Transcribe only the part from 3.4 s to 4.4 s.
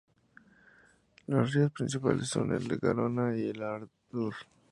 el Adur.